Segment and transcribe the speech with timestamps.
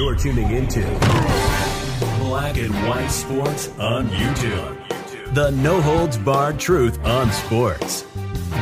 [0.00, 0.80] You're tuning into
[2.20, 5.34] Black and White Sports on YouTube.
[5.34, 8.06] The no holds barred truth on sports.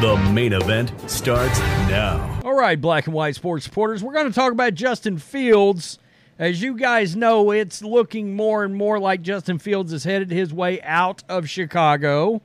[0.00, 2.41] The main event starts now.
[2.44, 6.00] All right, Black and White Sports supporters, we're going to talk about Justin Fields.
[6.41, 10.53] As you guys know, it's looking more and more like Justin Fields is headed his
[10.53, 12.42] way out of Chicago.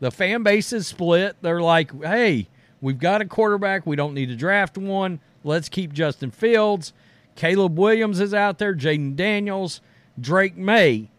[0.00, 1.36] The fan base is split.
[1.42, 2.48] They're like, hey,
[2.80, 3.86] we've got a quarterback.
[3.86, 5.20] We don't need to draft one.
[5.44, 6.92] Let's keep Justin Fields.
[7.34, 9.80] Caleb Williams is out there, Jayden Daniels,
[10.20, 11.10] Drake Maye.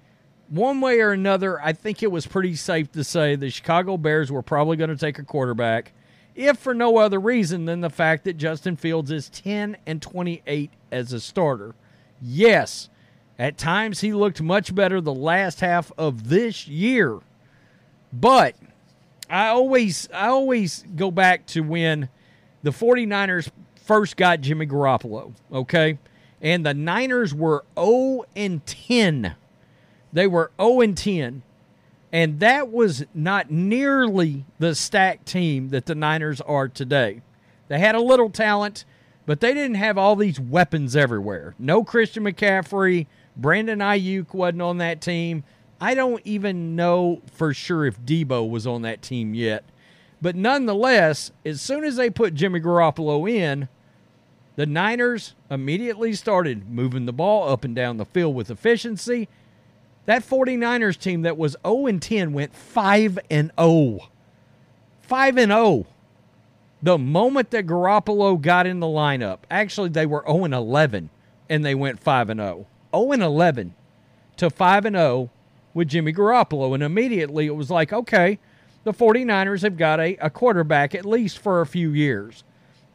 [0.50, 4.32] One way or another, I think it was pretty safe to say the Chicago Bears
[4.32, 5.94] were probably going to take a quarterback,
[6.36, 10.70] if for no other reason than the fact that Justin Fields is 10 and 28
[10.92, 11.74] as a starter.
[12.22, 12.90] Yes,
[13.40, 17.20] at times he looked much better the last half of this year.
[18.12, 18.56] But
[19.30, 22.10] I always I always go back to when
[22.62, 23.50] the 49ers
[23.84, 25.98] first got Jimmy Garoppolo, okay?
[26.42, 29.36] And the Niners were 0 and 10.
[30.12, 31.44] They were 0 and 10.
[32.12, 37.22] And that was not nearly the stacked team that the Niners are today.
[37.70, 38.86] They had a little talent,
[39.26, 41.56] but they didn't have all these weapons everywhere.
[41.58, 45.44] No Christian McCaffrey, Brandon Aiyuk wasn't on that team.
[45.82, 49.64] I don't even know for sure if Deebo was on that team yet.
[50.24, 53.68] But nonetheless, as soon as they put Jimmy Garoppolo in,
[54.56, 59.28] the Niners immediately started moving the ball up and down the field with efficiency.
[60.06, 64.00] That 49ers team that was 0 and 10 went 5 and 0.
[65.02, 65.88] 5 and 0.
[66.82, 71.10] The moment that Garoppolo got in the lineup, actually they were 0 and 11
[71.50, 72.66] and they went 5 and 0.
[72.96, 73.76] 0 and 11
[74.38, 75.30] to 5 and 0
[75.74, 78.40] with Jimmy Garoppolo and immediately it was like, okay,
[78.84, 82.44] the 49ers have got a, a quarterback at least for a few years.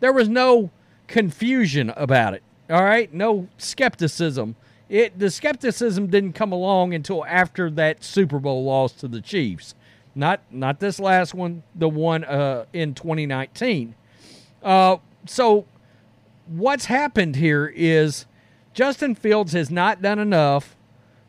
[0.00, 0.70] There was no
[1.06, 2.42] confusion about it.
[2.70, 4.56] All right, no skepticism.
[4.88, 9.74] It the skepticism didn't come along until after that Super Bowl loss to the Chiefs.
[10.14, 13.94] Not not this last one, the one uh, in 2019.
[14.62, 14.96] Uh,
[15.26, 15.66] so
[16.46, 18.26] what's happened here is
[18.72, 20.76] Justin Fields has not done enough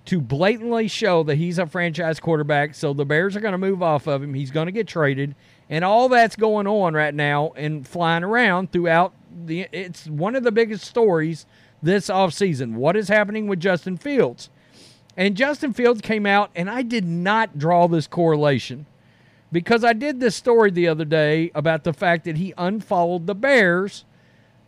[0.10, 2.74] to blatantly show that he's a franchise quarterback.
[2.74, 4.34] So the Bears are going to move off of him.
[4.34, 5.36] He's going to get traded.
[5.70, 9.14] And all that's going on right now and flying around throughout
[9.46, 11.46] the it's one of the biggest stories
[11.84, 12.74] this offseason.
[12.74, 14.50] What is happening with Justin Fields?
[15.16, 18.88] And Justin Fields came out and I did not draw this correlation
[19.52, 23.36] because I did this story the other day about the fact that he unfollowed the
[23.36, 24.06] Bears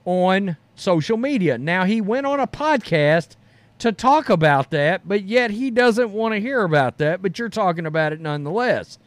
[0.05, 1.57] on social media.
[1.57, 3.37] Now he went on a podcast
[3.81, 7.49] to talk about that, but yet he doesn't want to hear about that, but you're
[7.49, 8.99] talking about it nonetheless.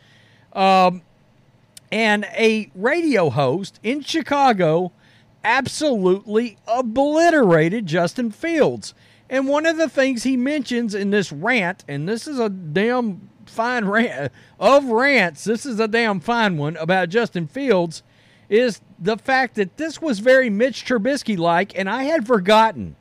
[0.52, 1.02] Um,
[1.92, 4.90] and a radio host in Chicago
[5.44, 8.94] absolutely obliterated Justin Fields.
[9.30, 13.30] And one of the things he mentions in this rant, and this is a damn
[13.46, 18.02] fine rant of rants, this is a damn fine one about Justin Fields,
[18.48, 22.96] is the fact that this was very Mitch Trubisky like, and I had forgotten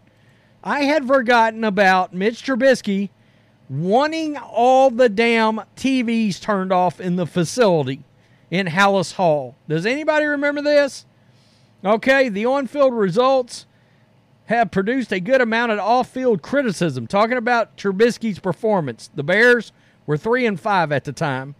[0.63, 3.09] I had forgotten about Mitch Trubisky
[3.69, 8.03] wanting all the damn TVs turned off in the facility
[8.49, 9.55] in Halas Hall.
[9.67, 11.05] Does anybody remember this?
[11.83, 13.65] Okay, the on field results
[14.45, 19.09] have produced a good amount of off field criticism talking about Trubisky's performance.
[19.13, 19.73] The Bears
[20.05, 21.55] were 3 and 5 at the time.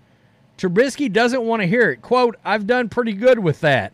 [0.58, 2.02] Trubisky doesn't want to hear it.
[2.02, 3.92] Quote, I've done pretty good with that.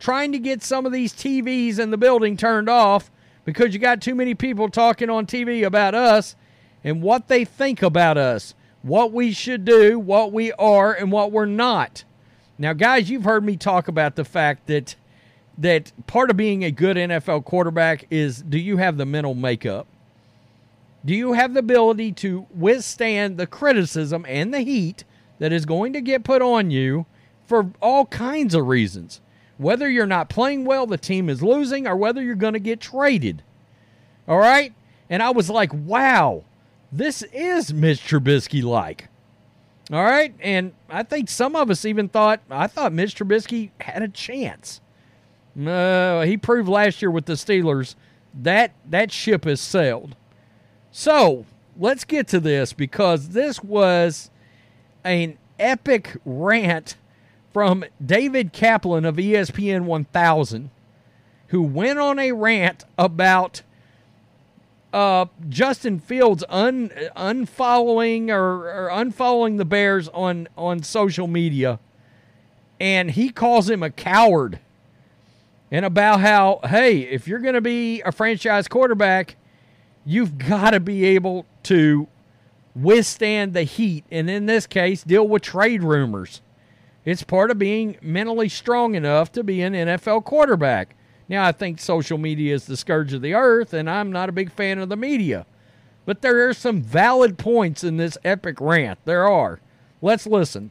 [0.00, 3.10] Trying to get some of these TVs in the building turned off
[3.48, 6.36] because you got too many people talking on TV about us
[6.84, 11.32] and what they think about us, what we should do, what we are, and what
[11.32, 12.04] we're not.
[12.58, 14.96] Now, guys, you've heard me talk about the fact that
[15.56, 19.86] that part of being a good NFL quarterback is do you have the mental makeup?
[21.02, 25.04] Do you have the ability to withstand the criticism and the heat
[25.38, 27.06] that is going to get put on you
[27.46, 29.22] for all kinds of reasons?
[29.58, 32.80] Whether you're not playing well, the team is losing, or whether you're going to get
[32.80, 33.42] traded.
[34.26, 34.72] All right?
[35.10, 36.44] And I was like, wow,
[36.90, 39.08] this is Mitch Trubisky like.
[39.90, 40.34] All right?
[40.40, 44.80] And I think some of us even thought, I thought Mitch Trubisky had a chance.
[45.58, 47.96] Uh, he proved last year with the Steelers
[48.34, 50.14] that that ship has sailed.
[50.90, 51.46] So
[51.76, 54.30] let's get to this because this was
[55.04, 56.96] an epic rant
[57.52, 60.70] from David Kaplan of ESPN 1000,
[61.48, 63.62] who went on a rant about
[64.92, 71.78] uh, Justin Fields un, unfollowing or, or unfollowing the Bears on, on social media.
[72.80, 74.60] And he calls him a coward.
[75.70, 79.36] And about how, hey, if you're going to be a franchise quarterback,
[80.06, 82.08] you've got to be able to
[82.74, 84.04] withstand the heat.
[84.10, 86.40] And in this case, deal with trade rumors.
[87.04, 90.94] It's part of being mentally strong enough to be an NFL quarterback.
[91.28, 94.32] Now, I think social media is the scourge of the earth, and I'm not a
[94.32, 95.46] big fan of the media.
[96.06, 98.98] But there are some valid points in this epic rant.
[99.04, 99.60] There are.
[100.00, 100.70] Let's listen.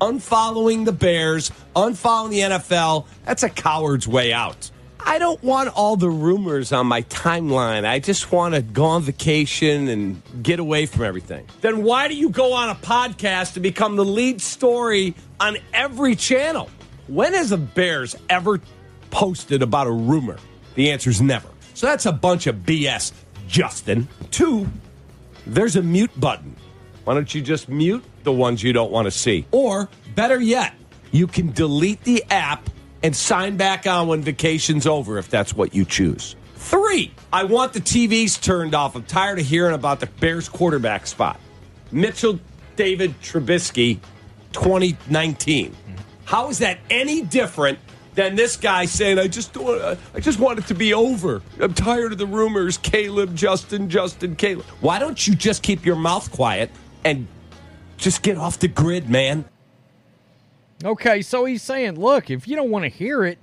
[0.00, 4.70] Unfollowing the Bears, unfollowing the NFL, that's a coward's way out.
[5.06, 7.84] I don't want all the rumors on my timeline.
[7.84, 11.46] I just want to go on vacation and get away from everything.
[11.60, 16.16] Then why do you go on a podcast to become the lead story on every
[16.16, 16.70] channel?
[17.06, 18.60] When has the Bears ever
[19.10, 20.38] posted about a rumor?
[20.74, 21.48] The answer is never.
[21.74, 23.12] So that's a bunch of BS,
[23.46, 24.08] Justin.
[24.30, 24.66] Two,
[25.46, 26.56] there's a mute button.
[27.04, 29.44] Why don't you just mute the ones you don't want to see?
[29.50, 30.74] Or better yet,
[31.12, 32.70] you can delete the app
[33.04, 36.34] and sign back on when vacation's over if that's what you choose.
[36.56, 38.96] Three, I want the TVs turned off.
[38.96, 41.38] I'm tired of hearing about the Bears quarterback spot.
[41.92, 42.40] Mitchell
[42.76, 44.00] David Trubisky
[44.52, 45.76] 2019.
[46.24, 47.78] How is that any different
[48.14, 51.42] than this guy saying, "I just uh, I just want it to be over.
[51.60, 52.78] I'm tired of the rumors.
[52.78, 54.64] Caleb, Justin, Justin, Caleb.
[54.80, 56.70] Why don't you just keep your mouth quiet
[57.04, 57.26] and
[57.98, 59.44] just get off the grid, man?"
[60.82, 63.38] Okay, so he's saying, look, if you don't want to hear it,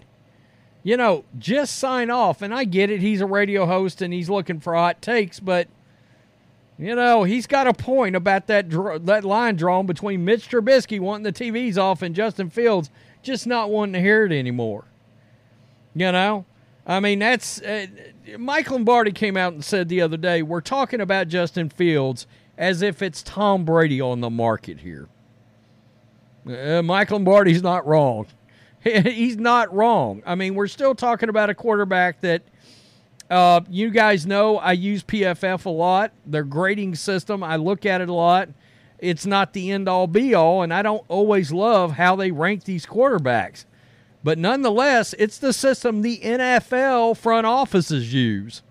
[0.84, 2.42] you know, just sign off.
[2.42, 3.02] And I get it.
[3.02, 5.68] He's a radio host and he's looking for hot takes, but
[6.78, 8.72] you know, he's got a point about that
[9.06, 12.90] that line drawn between Mitch Trubisky wanting the TVs off and Justin Fields
[13.22, 14.86] just not wanting to hear it anymore.
[15.94, 16.46] You know,
[16.88, 17.86] I mean, that's uh,
[18.40, 22.26] Mike Lombardi came out and said the other day, we're talking about Justin Fields
[22.58, 25.08] as if it's Tom Brady on the market here.
[26.48, 28.28] Uh, Mike Lombardi's not wrong.
[28.84, 30.24] He's not wrong.
[30.26, 32.42] I mean, we're still talking about a quarterback that
[33.30, 36.12] uh, you guys know I use PFF a lot.
[36.26, 38.50] Their grading system, I look at it a lot.
[39.00, 42.66] It's not the end all be all, and I don't always love how they rank
[42.66, 43.66] these quarterbacks.
[44.24, 48.62] But nonetheless, it's the system the NFL front offices use.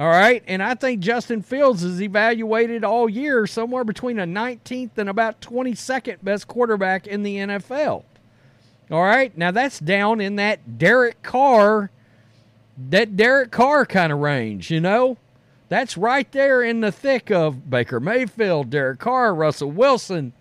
[0.00, 0.42] All right.
[0.46, 5.42] And I think Justin Fields is evaluated all year somewhere between a 19th and about
[5.42, 8.04] 22nd best quarterback in the NFL.
[8.90, 9.36] All right.
[9.36, 11.90] Now that's down in that Derek Carr,
[12.88, 15.18] that Derek Carr kind of range, you know?
[15.68, 20.32] That's right there in the thick of Baker Mayfield, Derek Carr, Russell Wilson,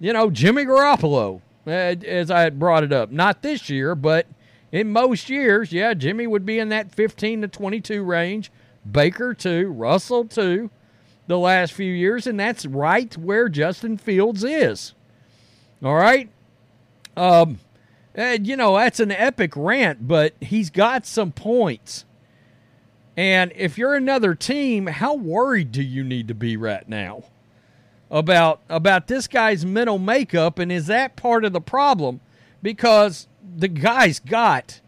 [0.00, 3.10] you know, Jimmy Garoppolo, as I had brought it up.
[3.12, 4.26] Not this year, but
[4.72, 8.50] in most years, yeah, Jimmy would be in that 15 to 22 range.
[8.90, 10.70] Baker too, Russell too,
[11.26, 14.94] the last few years, and that's right where Justin Fields is.
[15.82, 16.28] All right.
[17.16, 17.58] Um,
[18.14, 22.04] and, you know, that's an epic rant, but he's got some points.
[23.16, 27.24] And if you're another team, how worried do you need to be right now
[28.10, 32.20] about about this guy's mental makeup and is that part of the problem?
[32.62, 34.80] Because the guy's got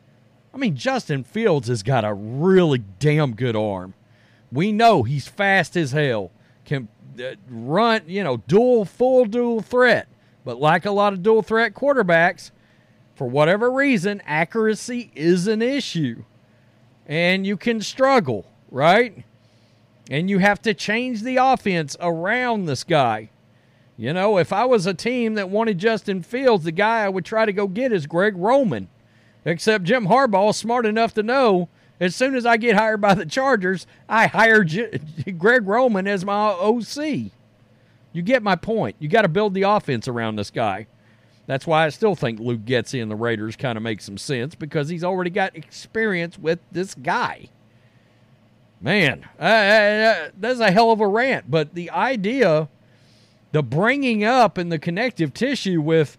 [0.54, 3.94] I mean, Justin Fields has got a really damn good arm.
[4.52, 6.30] We know he's fast as hell,
[6.64, 10.06] can uh, run, you know, dual, full dual threat.
[10.44, 12.52] But like a lot of dual threat quarterbacks,
[13.16, 16.22] for whatever reason, accuracy is an issue.
[17.06, 19.24] And you can struggle, right?
[20.08, 23.30] And you have to change the offense around this guy.
[23.96, 27.24] You know, if I was a team that wanted Justin Fields, the guy I would
[27.24, 28.88] try to go get is Greg Roman.
[29.44, 31.68] Except Jim Harbaugh smart enough to know
[32.00, 34.98] as soon as I get hired by the Chargers, I hire J-
[35.38, 37.30] Greg Roman as my OC.
[38.12, 38.96] You get my point.
[38.98, 40.86] You got to build the offense around this guy.
[41.46, 44.54] That's why I still think Luke Getsy and the Raiders kind of make some sense
[44.54, 47.48] because he's already got experience with this guy.
[48.80, 51.50] Man, uh, uh, that's a hell of a rant.
[51.50, 52.68] But the idea,
[53.52, 56.18] the bringing up and the connective tissue with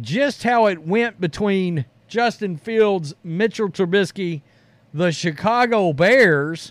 [0.00, 4.42] just how it went between Justin Fields, Mitchell Trubisky,
[4.92, 6.70] the Chicago Bears.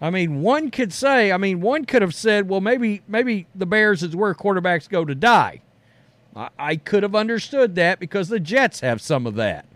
[0.00, 3.66] I mean, one could say, I mean, one could have said, well, maybe maybe the
[3.66, 5.60] Bears is where quarterbacks go to die.
[6.34, 9.66] I, I could have understood that because the Jets have some of that.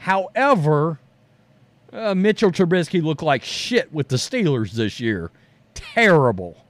[0.00, 1.00] However,
[1.90, 5.30] uh, Mitchell Trubisky looked like shit with the Steelers this year.
[5.72, 6.66] Terrible.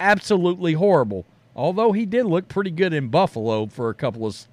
[0.00, 1.26] Absolutely horrible.
[1.54, 4.48] Although he did look pretty good in Buffalo for a couple of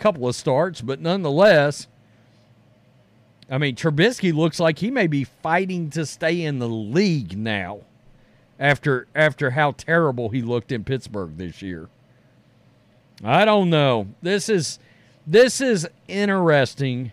[0.00, 1.86] couple of starts, but nonetheless,
[3.50, 7.80] I mean, Trubisky looks like he may be fighting to stay in the league now
[8.58, 11.88] after after how terrible he looked in Pittsburgh this year.
[13.24, 14.08] I don't know.
[14.22, 14.78] This is
[15.26, 17.12] this is interesting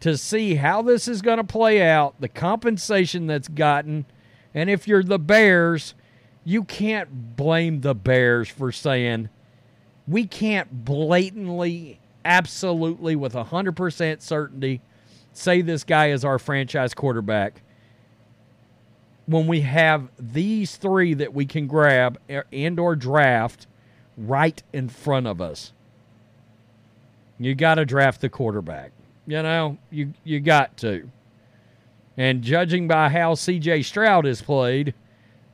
[0.00, 4.04] to see how this is going to play out, the compensation that's gotten,
[4.52, 5.94] and if you're the Bears,
[6.44, 9.28] you can't blame the Bears for saying
[10.06, 14.80] we can't blatantly absolutely with 100% certainty
[15.32, 17.62] say this guy is our franchise quarterback.
[19.26, 22.18] When we have these three that we can grab
[22.52, 23.66] and or draft
[24.16, 25.72] right in front of us
[27.38, 28.92] you got to draft the quarterback.
[29.26, 31.10] You know you you got to.
[32.16, 34.94] And judging by how CJ Stroud has played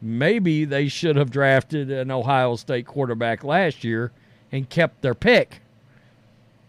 [0.03, 4.13] maybe they should have drafted an Ohio State quarterback last year
[4.51, 5.61] and kept their pick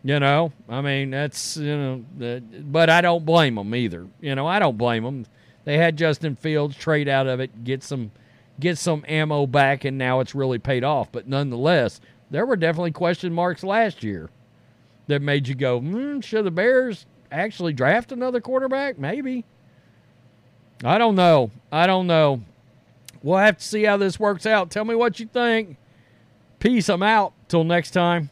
[0.03, 4.08] you know, I mean, that's, you know, but I don't blame them either.
[4.20, 5.25] You know, I don't blame them.
[5.63, 8.12] They had Justin Fields trade out of it, get some
[8.60, 11.12] get some ammo back, and now it's really paid off.
[11.12, 14.29] But nonetheless, there were definitely question marks last year
[15.08, 18.98] that made you go, hmm, should the Bears actually draft another quarterback?
[18.98, 19.46] Maybe.
[20.84, 21.51] I don't know.
[21.72, 22.41] I don't know.
[23.22, 24.72] We'll have to see how this works out.
[24.72, 25.77] Tell me what you think.
[26.60, 26.89] Peace.
[26.89, 27.34] I'm out.
[27.48, 28.31] Till next time.